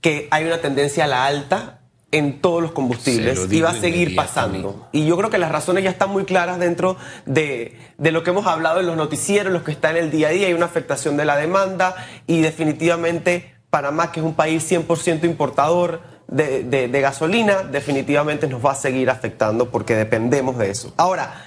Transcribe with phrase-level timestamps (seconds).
[0.00, 4.14] que hay una tendencia a la alta en todos los combustibles y va a seguir
[4.14, 4.88] pasando.
[4.92, 8.30] Y yo creo que las razones ya están muy claras dentro de, de, lo que
[8.30, 10.46] hemos hablado en los noticieros, los que están en el día a día.
[10.46, 11.94] Hay una afectación de la demanda
[12.26, 18.72] y definitivamente Panamá, que es un país 100% importador de, de, gasolina, definitivamente nos va
[18.72, 20.92] a seguir afectando porque dependemos de eso.
[20.96, 21.44] Ahora,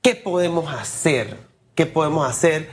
[0.00, 1.36] ¿qué podemos hacer?
[1.74, 2.68] ¿Qué podemos hacer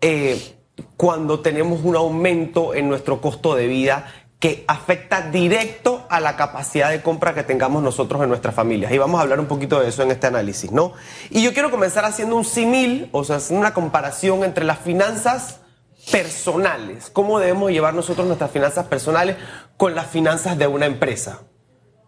[0.00, 0.56] eh,
[0.96, 6.90] cuando tenemos un aumento en nuestro costo de vida que afecta directo a la capacidad
[6.90, 8.90] de compra que tengamos nosotros en nuestras familias.
[8.90, 10.94] Y vamos a hablar un poquito de eso en este análisis, ¿no?
[11.28, 15.60] Y yo quiero comenzar haciendo un simil, o sea, haciendo una comparación entre las finanzas
[16.10, 19.36] personales, cómo debemos llevar nosotros nuestras finanzas personales
[19.76, 21.40] con las finanzas de una empresa.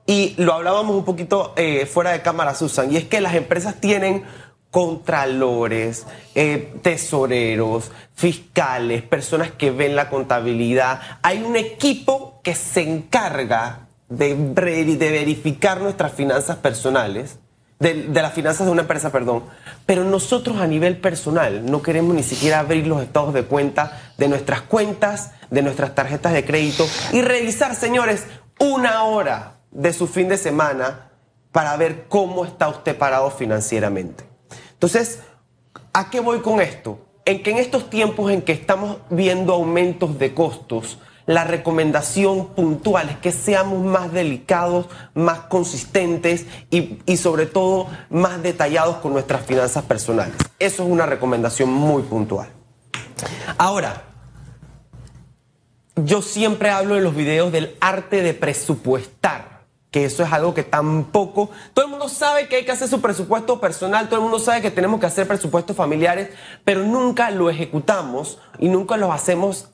[0.07, 3.77] Y lo hablábamos un poquito eh, fuera de cámara, Susan, y es que las empresas
[3.77, 4.25] tienen
[4.73, 10.99] contralores, eh, tesoreros, fiscales, personas que ven la contabilidad.
[11.21, 17.39] Hay un equipo que se encarga de, de verificar nuestras finanzas personales,
[17.81, 19.45] de, de, las finanzas de una empresa, perdón.
[19.85, 24.29] Pero nosotros a nivel personal no queremos ni siquiera abrir los estados de cuenta de
[24.29, 28.25] nuestras cuentas, de nuestras tarjetas de crédito y revisar, señores,
[28.59, 31.11] una hora de su fin de semana
[31.51, 34.32] para ver cómo está usted parado financieramente.
[34.83, 35.21] Entonces,
[35.93, 36.99] ¿a qué voy con esto?
[37.25, 43.11] En que en estos tiempos en que estamos viendo aumentos de costos, la recomendación puntual
[43.11, 49.47] es que seamos más delicados, más consistentes y, y, sobre todo más detallados con nuestras
[49.47, 50.35] finanzas personales.
[50.59, 52.49] Eso es una recomendación muy puntual.
[53.59, 54.03] Ahora,
[55.95, 59.52] yo siempre hablo en los videos del arte de presupuestar
[59.93, 61.51] que eso es algo que tampoco...
[61.75, 64.63] Todo el mundo sabe que hay que hacer su presupuesto personal, todo el mundo sabe
[64.63, 66.31] que tenemos que hacer presupuestos familiares,
[66.65, 69.69] pero nunca lo ejecutamos y nunca lo hacemos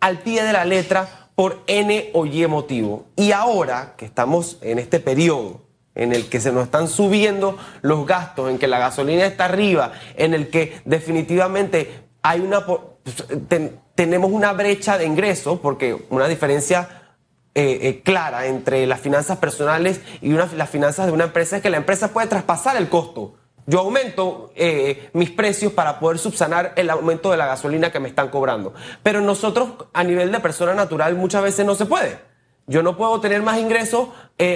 [0.00, 3.04] al pie de la letra por N o Y motivo.
[3.16, 5.60] Y ahora que estamos en este periodo
[5.94, 9.92] en el que se nos están subiendo los gastos, en que la gasolina está arriba,
[10.16, 12.64] en el que definitivamente hay una...
[13.94, 16.99] tenemos una brecha de ingresos, porque una diferencia
[17.52, 21.68] eh, eh, clara entre las finanzas personales y las finanzas de una empresa es que
[21.68, 23.34] la empresa puede traspasar el costo.
[23.66, 28.08] Yo aumento eh, mis precios para poder subsanar el aumento de la gasolina que me
[28.08, 28.72] están cobrando.
[29.02, 32.18] Pero nosotros, a nivel de persona natural, muchas veces no se puede.
[32.68, 34.08] Yo no puedo tener más ingresos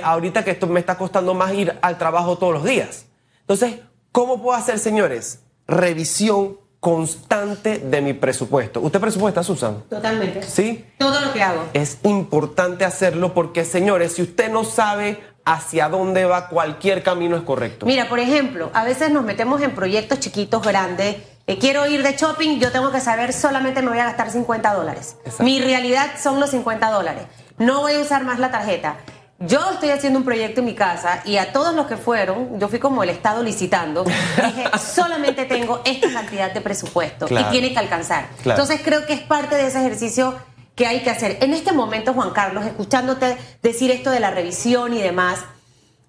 [0.04, 3.06] ahorita que esto me está costando más ir al trabajo todos los días.
[3.40, 3.80] Entonces,
[4.12, 5.42] ¿cómo puedo hacer, señores?
[5.66, 8.78] Revisión constante de mi presupuesto.
[8.82, 9.84] ¿Usted presupuesta, Susan?
[9.88, 10.42] Totalmente.
[10.42, 10.84] ¿Sí?
[10.98, 11.64] Todo lo que hago.
[11.72, 17.42] Es importante hacerlo porque, señores, si usted no sabe hacia dónde va, cualquier camino es
[17.42, 17.86] correcto.
[17.86, 21.16] Mira, por ejemplo, a veces nos metemos en proyectos chiquitos, grandes.
[21.46, 24.74] Eh, quiero ir de shopping, yo tengo que saber solamente me voy a gastar 50
[24.74, 25.16] dólares.
[25.38, 27.22] Mi realidad son los 50 dólares.
[27.56, 28.96] No voy a usar más la tarjeta.
[29.40, 32.68] Yo estoy haciendo un proyecto en mi casa y a todos los que fueron, yo
[32.68, 37.78] fui como el Estado licitando, dije, solamente tengo esta cantidad de presupuesto y tiene que
[37.78, 38.28] alcanzar.
[38.44, 40.34] Entonces creo que es parte de ese ejercicio
[40.76, 41.38] que hay que hacer.
[41.40, 45.40] En este momento, Juan Carlos, escuchándote decir esto de la revisión y demás,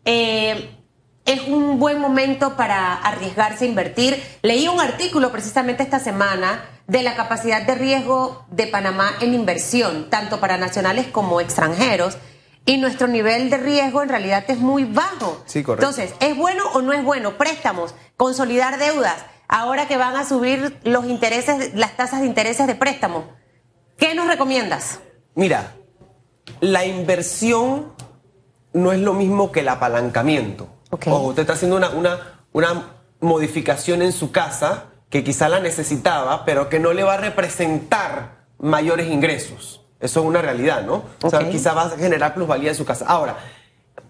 [0.06, 0.70] eh,
[1.26, 4.24] es un buen momento para arriesgarse a invertir.
[4.44, 10.12] Leí un artículo precisamente esta semana de la capacidad de riesgo de Panamá en inversión,
[10.12, 12.20] tanto para nacionales como extranjeros
[12.66, 15.42] y nuestro nivel de riesgo en realidad es muy bajo.
[15.46, 15.88] Sí, correcto.
[15.88, 17.38] Entonces, ¿es bueno o no es bueno?
[17.38, 22.76] Préstamos, consolidar deudas, ahora que van a subir los intereses, las tasas de intereses de
[22.76, 23.26] préstamo.
[23.98, 25.00] ¿Qué nos recomiendas?
[25.36, 25.76] Mira,
[26.60, 27.94] la inversión
[28.74, 30.68] no es lo mismo que el apalancamiento.
[30.90, 31.14] Okay.
[31.14, 32.90] Ojo, usted está haciendo una, una, una
[33.20, 38.46] modificación en su casa que quizá la necesitaba, pero que no le va a representar
[38.58, 39.85] mayores ingresos.
[40.00, 41.04] Eso es una realidad, ¿no?
[41.22, 43.06] O sea, quizá va a generar plusvalía en su casa.
[43.08, 43.38] Ahora,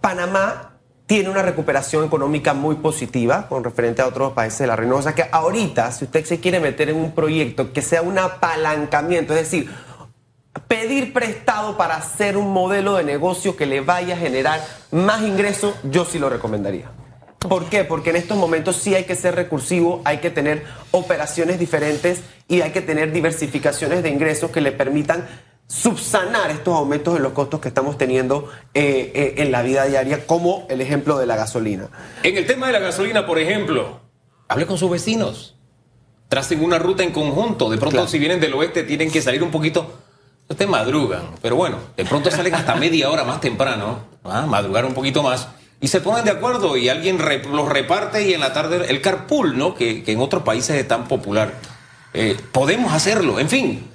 [0.01, 0.71] Panamá
[1.05, 4.97] tiene una recuperación económica muy positiva con referente a otros países de la región.
[4.97, 8.17] O sea que ahorita, si usted se quiere meter en un proyecto que sea un
[8.17, 9.69] apalancamiento, es decir,
[10.67, 14.61] pedir prestado para hacer un modelo de negocio que le vaya a generar
[14.91, 16.89] más ingresos, yo sí lo recomendaría.
[17.39, 17.83] ¿Por qué?
[17.83, 22.61] Porque en estos momentos sí hay que ser recursivo, hay que tener operaciones diferentes y
[22.61, 25.27] hay que tener diversificaciones de ingresos que le permitan
[25.67, 30.25] subsanar estos aumentos en los costos que estamos teniendo eh, eh, en la vida diaria,
[30.27, 31.89] como el ejemplo de la gasolina.
[32.23, 33.99] En el tema de la gasolina, por ejemplo,
[34.47, 35.55] hable con sus vecinos,
[36.29, 39.51] tracen una ruta en conjunto, de pronto si vienen del oeste tienen que salir un
[39.51, 39.91] poquito,
[40.47, 44.45] ustedes madrugan, pero bueno, de pronto salen hasta media hora más temprano, ¿ah?
[44.45, 45.47] madrugar un poquito más.
[45.81, 47.19] Y se ponen de acuerdo y alguien
[47.51, 49.75] los reparte y en la tarde el carpool, ¿no?
[49.75, 51.53] Que, en otros países es tan popular.
[52.13, 53.91] Eh, podemos hacerlo, en fin,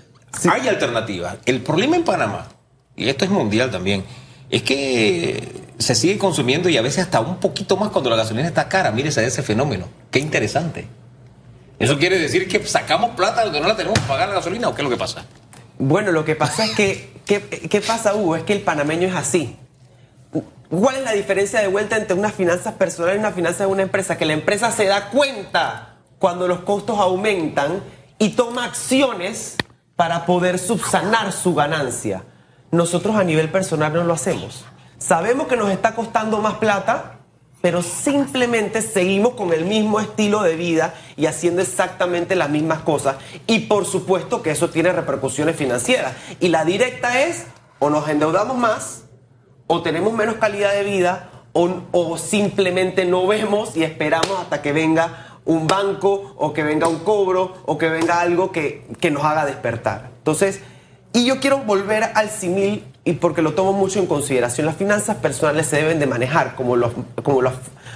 [0.50, 1.37] hay alternativas.
[1.47, 2.49] El problema en Panamá,
[2.97, 4.05] y esto es mundial también,
[4.50, 8.49] es que se sigue consumiendo y a veces hasta un poquito más cuando la gasolina
[8.49, 8.91] está cara.
[8.91, 9.87] Mírese ese fenómeno.
[10.11, 10.87] Qué interesante.
[11.79, 14.75] ¿Eso quiere decir que sacamos plata donde no la tenemos que pagar la gasolina o
[14.75, 15.25] qué es lo que pasa?
[15.79, 18.37] Bueno, lo que pasa es que, ¿qué, qué pasa, Hugo?
[18.37, 19.56] Es que el panameño es así.
[20.69, 23.83] ¿Cuál es la diferencia de vuelta entre unas finanzas personales y una finanza de una
[23.83, 24.19] empresa?
[24.19, 27.83] Que la empresa se da cuenta cuando los costos aumentan
[28.19, 29.56] y toma acciones
[30.00, 32.23] para poder subsanar su ganancia.
[32.70, 34.64] Nosotros a nivel personal no lo hacemos.
[34.97, 37.19] Sabemos que nos está costando más plata,
[37.61, 43.17] pero simplemente seguimos con el mismo estilo de vida y haciendo exactamente las mismas cosas.
[43.47, 46.14] Y por supuesto que eso tiene repercusiones financieras.
[46.41, 47.44] Y la directa es,
[47.79, 49.02] o nos endeudamos más,
[49.67, 55.30] o tenemos menos calidad de vida, o, simplemente no vemos y esperamos hasta que venga
[55.45, 59.47] un banco, o que venga un cobro, o que venga algo que, que nos haga
[59.47, 60.11] despertar.
[60.19, 60.61] Entonces,
[61.13, 64.67] y yo quiero volver al simil y porque lo tomo mucho en consideración.
[64.67, 66.93] Las finanzas personales se deben de manejar como, los,
[67.23, 67.55] como, los,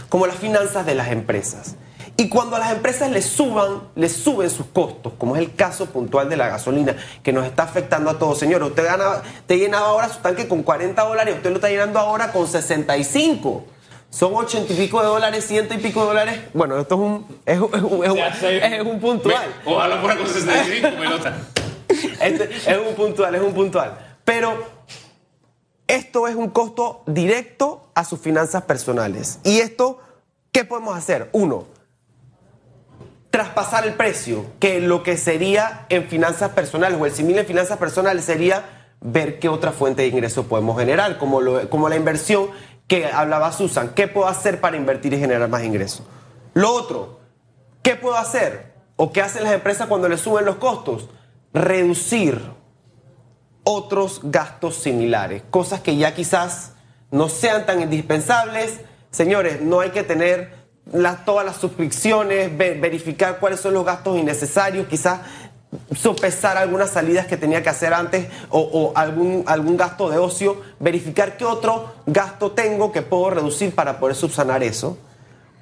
[0.09, 1.77] como las finanzas de las empresas.
[2.17, 5.87] Y cuando a las empresas les suban, les suben sus costos, como es el caso
[5.87, 8.39] puntual de la gasolina, que nos está afectando a todos.
[8.39, 11.99] Señor, usted gana, te llenaba ahora su tanque con 40 dólares, usted lo está llenando
[11.99, 13.65] ahora con 65.
[14.15, 16.41] Son 80 y pico de dólares, ciento y pico de dólares.
[16.55, 19.45] Bueno, esto es un, es, es, un puntual.
[19.65, 21.37] ojalá fuera con 65, pelota.
[22.21, 24.19] Este es un puntual, es un puntual.
[24.25, 24.55] Pero
[25.89, 29.41] esto es un costo directo a sus finanzas personales.
[29.43, 29.99] ¿Y esto
[30.53, 31.29] qué podemos hacer?
[31.33, 31.67] Uno,
[33.31, 37.79] traspasar el precio, que lo que sería en finanzas personales o el similar en finanzas
[37.79, 42.51] personales sería ver qué otra fuente de ingreso podemos generar, como, como la inversión
[42.87, 43.91] que hablaba Susan.
[43.95, 46.03] ¿Qué puedo hacer para invertir y generar más ingresos?
[46.55, 47.21] Lo otro,
[47.83, 48.75] ¿qué puedo hacer?
[48.97, 51.09] ¿O qué hacen las empresas cuando les suben los costos?
[51.53, 52.41] Reducir
[53.65, 56.73] otros gastos similares, cosas que ya quizás
[57.11, 58.81] no sean tan indispensables.
[59.11, 60.65] Señores, no hay que tener
[61.25, 65.21] todas las suscripciones, verificar cuáles son los gastos innecesarios, quizás
[65.95, 71.37] sopesar algunas salidas que tenía que hacer antes o, algún, algún gasto de ocio, verificar
[71.37, 74.99] qué otro gasto tengo que puedo reducir para poder subsanar eso.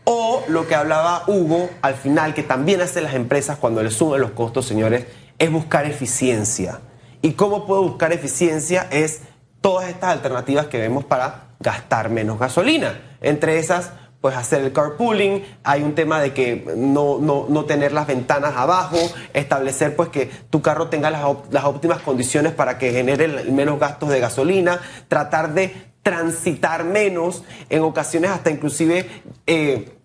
[0.04, 4.20] O lo que hablaba Hugo al final, que también hacen las empresas cuando les suben
[4.20, 5.06] los costos, señores,
[5.38, 6.80] es buscar eficiencia.
[7.20, 8.88] ¿Y cómo puedo buscar eficiencia?
[8.90, 9.20] Es
[9.60, 13.00] todas estas alternativas que vemos para gastar menos gasolina.
[13.20, 13.92] Entre esas,
[14.22, 18.96] pues hacer el carpooling, hay un tema de que no, no, tener las ventanas abajo,
[19.34, 24.08] establecer pues que tu carro tenga las, las óptimas condiciones para que genere menos gastos
[24.10, 25.74] de gasolina, tratar de
[26.04, 29.10] transitar menos, en ocasiones hasta inclusive...
[29.46, 29.98] Eh,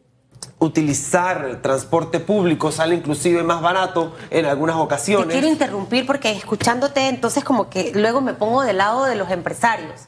[0.59, 5.27] utilizar transporte público sale inclusive más barato en algunas ocasiones.
[5.27, 9.29] Te quiero interrumpir porque escuchándote entonces como que luego me pongo del lado de los
[9.29, 10.07] empresarios,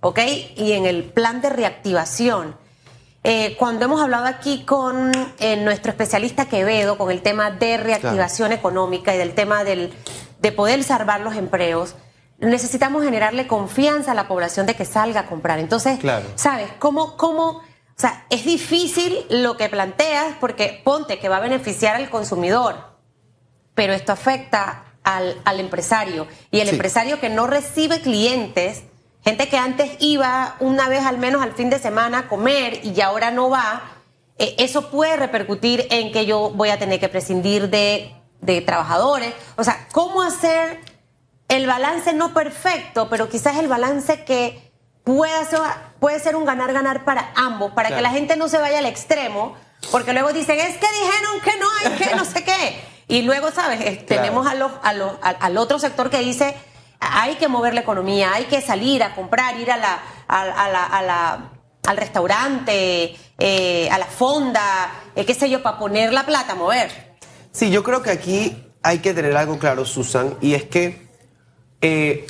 [0.00, 0.20] ¿ok?
[0.54, 2.54] Y en el plan de reactivación.
[3.24, 8.52] Eh, cuando hemos hablado aquí con eh, nuestro especialista Quevedo con el tema de reactivación
[8.52, 9.92] económica y del tema del,
[10.40, 11.96] de poder salvar los empleos,
[12.38, 15.58] necesitamos generarle confianza a la población de que salga a comprar.
[15.58, 15.98] Entonces,
[16.36, 16.70] ¿sabes?
[16.78, 17.62] ¿Cómo, cómo
[17.98, 22.76] o sea, es difícil lo que planteas porque ponte que va a beneficiar al consumidor,
[23.74, 26.28] pero esto afecta al, empresario.
[26.52, 28.84] Y el empresario que no recibe clientes,
[29.28, 32.98] gente que antes iba una vez al menos al fin de semana a comer y
[33.02, 33.82] ahora no va,
[34.38, 39.34] eh, eso puede repercutir en que yo voy a tener que prescindir de, de trabajadores.
[39.56, 40.80] O sea, ¿cómo hacer
[41.48, 44.72] el balance no perfecto, pero quizás el balance que
[45.04, 45.60] puede ser,
[46.00, 49.56] puede ser un ganar-ganar para ambos, para que la gente no se vaya al extremo,
[49.90, 52.80] porque luego dicen, es que dijeron que no hay que no sé qué.
[53.08, 54.06] Y luego, ¿sabes?
[54.06, 56.54] Tenemos a los, a los, al otro sector que dice,
[57.00, 61.50] hay que mover la economía, hay que salir a comprar, ir a la, a, la,
[61.86, 67.16] al restaurante, eh, a la fonda, eh, qué sé yo, para poner la plata, mover.
[67.52, 71.08] Sí, yo creo que aquí hay que tener algo claro, Susan, y es que
[71.80, 72.26] eh,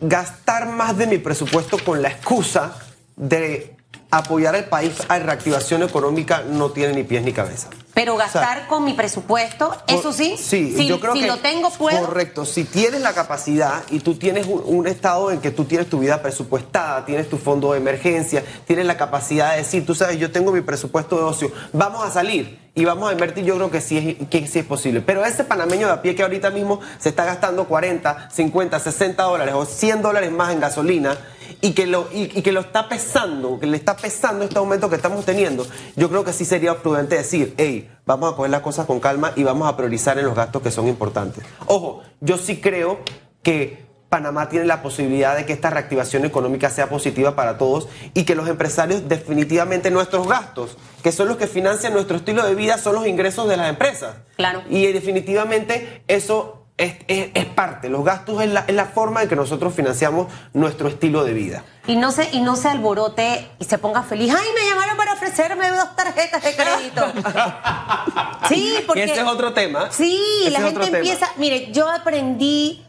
[0.00, 2.78] gastar más de mi presupuesto con la excusa
[3.16, 3.76] de
[4.10, 7.68] apoyar al país a reactivación económica no tiene ni pies ni cabeza.
[7.96, 11.98] Pero gastar con mi presupuesto, eso sí, sí si, yo creo si lo tengo puedo.
[11.98, 16.00] Correcto, si tienes la capacidad y tú tienes un, estado en que tú tienes tu
[16.00, 20.30] vida presupuestada, tienes tu fondo de emergencia, tienes la capacidad de decir, tú sabes, yo
[20.30, 23.80] tengo mi presupuesto de ocio, vamos a salir y vamos a invertir, yo creo que
[23.80, 25.00] sí, es, que sí es posible.
[25.00, 29.22] Pero ese panameño de a pie que ahorita mismo se está gastando 40, 50, 60
[29.22, 31.16] dólares o 100 dólares más en gasolina
[31.62, 34.96] y que, lo, y, que lo está pesando, que le está pesando este aumento que
[34.96, 35.66] estamos teniendo,
[35.96, 39.32] yo creo que sí sería prudente decir, hey, vamos a coger las cosas con calma
[39.36, 41.42] y vamos a priorizar en los gastos que son importantes.
[41.64, 42.98] Ojo, yo sí creo
[43.42, 48.24] que Panamá tiene la posibilidad de que esta reactivación económica sea positiva para todos y
[48.24, 52.78] que los empresarios definitivamente nuestros gastos, que son los que financian nuestro estilo de vida,
[52.78, 54.16] son los ingresos de las empresas.
[54.36, 54.62] Claro.
[54.68, 59.74] Y definitivamente eso es, parte, los gastos es la, es la, forma en que nosotros
[59.74, 61.64] financiamos nuestro estilo de vida.
[61.86, 64.34] Y no se, y no se alborote y se ponga feliz.
[64.34, 67.12] ¡Ay, me llamaron para ofrecerme dos tarjetas de crédito!
[68.48, 69.04] sí, porque...
[69.04, 69.90] ese es otro tema.
[69.90, 70.20] Sí,
[70.50, 71.30] la gente empieza...
[71.36, 72.85] Mire, yo aprendí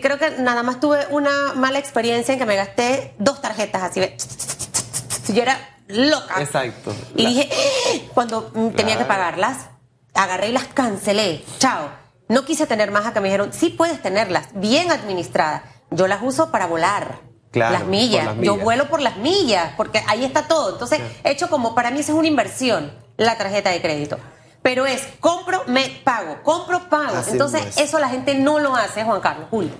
[0.00, 4.00] creo que nada más tuve una mala experiencia en que me gasté dos tarjetas así.
[5.32, 5.58] Yo era
[5.88, 6.40] loca.
[6.40, 6.94] Exacto.
[7.16, 9.68] Y dije, eh", cuando tenía que pagarlas,
[10.14, 11.44] agarré y las cancelé.
[11.58, 11.90] Chao.
[12.28, 13.20] No quise tener más acá.
[13.20, 15.62] Me dijeron, sí puedes tenerlas, bien administradas.
[15.90, 17.20] Yo las uso para volar.
[17.52, 18.36] las, millas.
[18.40, 20.72] Yo vuelo por las millas, porque ahí está todo.
[20.72, 24.18] Entonces, he hecho como, para mí eso es una inversión, la tarjeta de crédito
[24.62, 27.18] pero es compro, me pago, compro, pago.
[27.30, 29.72] Entonces, eso la gente no lo hace, Juan Carlos, Julio.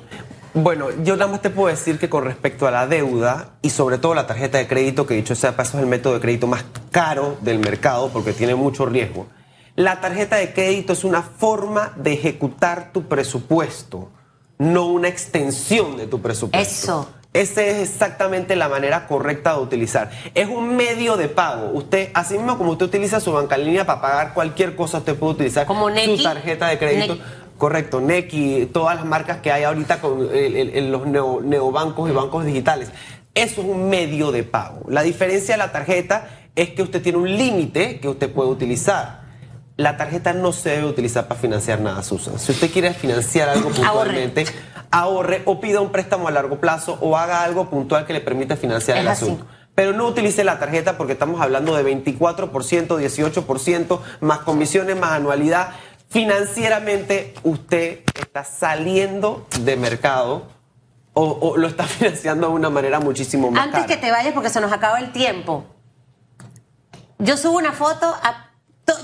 [0.54, 3.96] Bueno, yo nada más te puedo decir que con respecto a la deuda y sobre
[3.96, 6.64] todo la tarjeta de crédito, que dicho sea paso es el método de crédito más
[6.90, 9.28] caro del mercado porque tiene mucho riesgo.
[9.76, 14.10] La tarjeta de crédito es una forma de ejecutar tu presupuesto,
[14.58, 16.70] no una extensión de tu presupuesto.
[16.70, 17.08] Eso.
[17.32, 20.10] Esa es exactamente la manera correcta de utilizar.
[20.34, 21.70] Es un medio de pago.
[21.72, 25.16] Usted, así mismo como usted utiliza su banca en línea para pagar cualquier cosa, usted
[25.16, 27.18] puede utilizar su tarjeta de crédito.
[27.56, 31.06] Correcto, Neki, todas las marcas que hay ahorita con los
[31.42, 32.90] neobancos y bancos digitales.
[33.34, 34.84] Eso es un medio de pago.
[34.88, 39.22] La diferencia de la tarjeta es que usted tiene un límite que usted puede utilizar.
[39.78, 42.38] La tarjeta no se debe utilizar para financiar nada, Susan.
[42.38, 44.52] Si usted quiere financiar algo puntualmente ahorre
[45.44, 48.98] o pida un préstamo a largo plazo o haga algo puntual que le permita financiar
[48.98, 49.46] el asunto.
[49.74, 55.70] Pero no utilice la tarjeta porque estamos hablando de 24%, 18%, más comisiones, más anualidad.
[56.10, 60.46] Financieramente usted está saliendo de mercado
[61.14, 64.60] o, lo está financiando de una manera muchísimo más Antes que te vayas porque se
[64.60, 65.64] nos acaba el tiempo.
[67.18, 68.51] Yo subo una foto a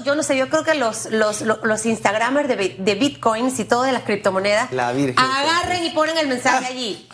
[0.05, 3.93] yo no sé, yo creo que los, los, los, Instagramers de, de, Bitcoins y todas
[3.93, 7.09] las criptomonedas agarren y ponen el mensaje allí.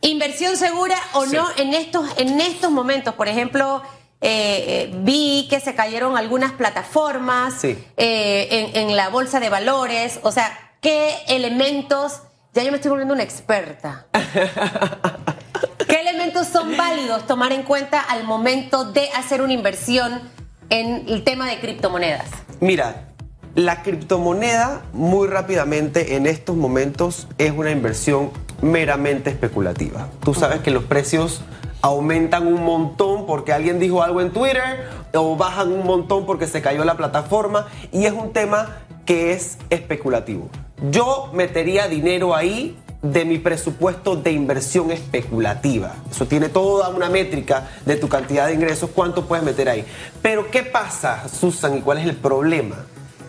[0.00, 3.14] Inversión segura o no en estos, en estos momentos.
[3.14, 3.82] Por ejemplo,
[4.20, 10.20] eh, eh, vi que se cayeron algunas plataformas eh, en, en, la bolsa de valores.
[10.22, 12.20] O sea, ¿qué elementos?
[12.52, 14.06] Ya yo me estoy volviendo una experta.
[15.88, 20.33] ¿Qué elementos son válidos tomar en cuenta al momento de hacer una inversión?
[20.70, 22.28] En el tema de criptomonedas?
[22.60, 23.08] Mira,
[23.54, 28.30] la criptomoneda muy rápidamente en estos momentos es una inversión
[28.62, 30.08] meramente especulativa.
[30.24, 31.42] Tú sabes que los precios
[31.80, 36.62] aumentan un montón porque alguien dijo algo en Twitter o bajan un montón porque se
[36.62, 40.48] cayó la plataforma y es un tema que es especulativo.
[40.90, 45.94] Yo metería dinero ahí de mi presupuesto de inversión especulativa.
[46.10, 49.84] Eso tiene toda una métrica de tu cantidad de ingresos, cuánto puedes meter ahí.
[50.22, 52.86] Pero ¿qué pasa, Susan, y cuál es el problema?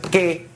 [0.10, 0.48] Que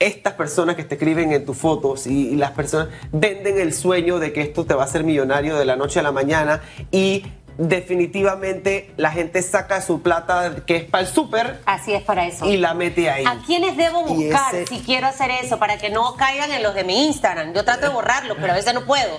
[0.00, 4.32] estas personas que te escriben en tus fotos y, las personas venden el sueño de
[4.32, 7.24] que esto te va a hacer millonario de la noche a la mañana y
[7.58, 11.60] definitivamente la gente saca su plata que es para el súper.
[11.66, 12.46] Así es para eso.
[12.46, 13.24] Y la mete ahí.
[13.26, 16.84] ¿A quiénes debo buscar si quiero hacer eso para que no caigan en los de
[16.84, 17.52] mi Instagram?
[17.52, 19.18] Yo trato de borrarlo, pero a veces no puedo.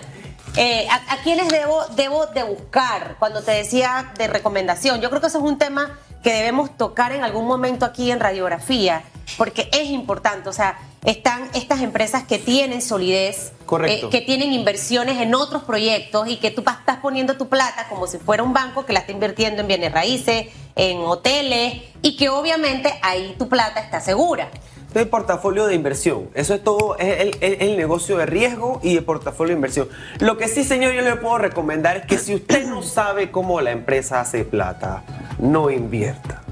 [0.58, 5.02] Eh, ¿a, ¿a, quiénes debo, debo de buscar cuando te decía de recomendación?
[5.02, 8.20] Yo creo que eso es un tema que debemos tocar en algún momento aquí en
[8.20, 9.04] radiografía,
[9.38, 10.50] porque es importante.
[10.50, 13.54] O sea, están estas empresas que tienen solidez,
[13.88, 18.08] eh, que tienen inversiones en otros proyectos y que tú estás poniendo tu plata como
[18.08, 22.30] si fuera un banco que la está invirtiendo en bienes raíces, en hoteles y que
[22.30, 24.50] obviamente ahí tu plata está segura.
[24.94, 29.50] El portafolio de inversión, eso es todo, es el, negocio de riesgo y el portafolio
[29.50, 29.90] de inversión.
[30.20, 33.60] Lo que sí, señor, yo le puedo recomendar es que si usted no sabe cómo
[33.60, 35.04] la empresa hace plata,
[35.38, 36.45] no invierta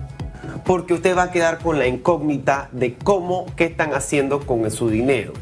[0.65, 4.89] porque usted va a quedar con la incógnita de cómo, qué están haciendo con su
[4.89, 5.33] dinero.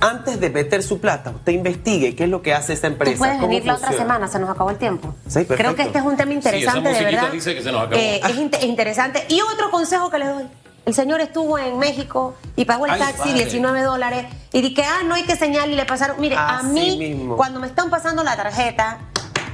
[0.00, 3.14] Antes de meter su plata, usted investigue qué es lo que hace esta empresa.
[3.14, 5.14] Tú puedes venir la otra semana, se nos acabó el tiempo.
[5.26, 7.32] Sí, Creo que este es un tema interesante, de verdad.
[7.32, 8.00] Dice que se nos acabó.
[8.00, 9.24] Eh, es interesante.
[9.28, 10.44] Y otro consejo que le doy.
[10.84, 15.14] El señor estuvo en México y pagó el taxi 19 dólares y dije, ah, no
[15.14, 16.18] hay que señalar y le pasaron.
[16.18, 18.98] Mire, a mí, cuando me están pasando la tarjeta,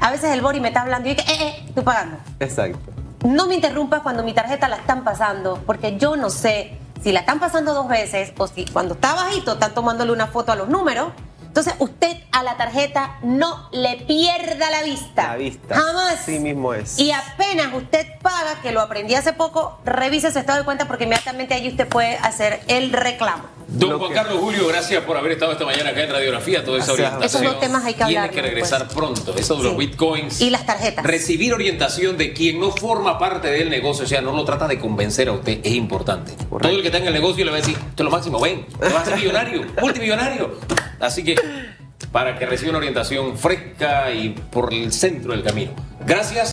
[0.01, 2.19] a veces el Bori me está hablando y dije, eh, eh, estoy pagando.
[2.39, 7.11] Exacto no me interrumpas cuando mi tarjeta la están pasando, porque yo no sé si
[7.13, 10.57] la están pasando dos veces o si cuando está bajito están tomándole una foto a
[10.57, 11.09] los números.
[11.43, 15.29] Entonces, usted a la tarjeta no le pierda la vista.
[15.29, 15.75] La vista.
[15.77, 16.21] Jamás.
[16.25, 16.99] Sí mismo es.
[16.99, 18.07] Y apenas usted
[18.45, 21.89] paga, que lo aprendí hace poco, revise su estado de cuenta porque inmediatamente allí usted
[21.89, 23.45] puede hacer el reclamo.
[23.67, 26.65] Don Juan Carlos Julio, gracias por haber estado esta mañana acá en Radiografía.
[26.65, 27.25] Toda esa orientación.
[27.25, 28.31] Esos dos temas hay que hablar.
[28.31, 29.35] Tiene que regresar pronto.
[29.37, 30.41] Eso de los bitcoins.
[30.41, 31.05] Y las tarjetas.
[31.05, 34.79] Recibir orientación de quien no forma parte del negocio, o sea, no lo trata de
[34.79, 36.33] convencer a usted, es importante.
[36.49, 38.39] Todo el que está en el negocio le va a decir, esto es lo máximo,
[38.39, 40.59] ven, te vas a ser millonario, multimillonario.
[41.01, 41.37] Así que,
[42.13, 45.73] para que reciba una orientación fresca y por el centro del camino.
[46.07, 46.53] Gracias.